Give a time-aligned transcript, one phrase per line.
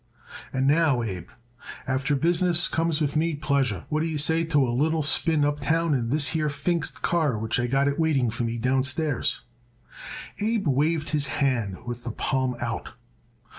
[0.51, 1.27] "And now, Abe,
[1.85, 3.85] after business comes with me pleasure.
[3.89, 7.67] What d'ye say to a little spin uptown in this here Pfingst car which I
[7.67, 9.41] got it waiting for me downstairs."
[10.39, 12.93] Abe waved his hand with the palm out.